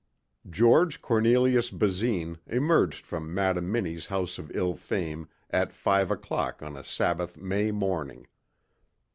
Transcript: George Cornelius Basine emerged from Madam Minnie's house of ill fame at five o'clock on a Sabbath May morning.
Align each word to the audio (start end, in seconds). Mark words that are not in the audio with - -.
George 0.49 0.99
Cornelius 0.99 1.69
Basine 1.69 2.39
emerged 2.47 3.05
from 3.05 3.31
Madam 3.31 3.71
Minnie's 3.71 4.07
house 4.07 4.39
of 4.39 4.49
ill 4.55 4.73
fame 4.75 5.29
at 5.51 5.71
five 5.71 6.09
o'clock 6.09 6.63
on 6.63 6.75
a 6.75 6.83
Sabbath 6.83 7.37
May 7.37 7.69
morning. 7.69 8.25